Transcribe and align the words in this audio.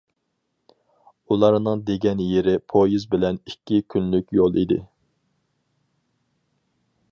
ئۇلارنىڭ 1.33 1.83
دېگەن 1.89 2.23
يېرى 2.29 2.55
پويىز 2.73 3.05
بىلەن 3.13 3.39
ئىككى 3.51 3.79
كۈنلۈك 3.95 4.35
يول 4.39 4.61
ئىدى. 4.63 4.81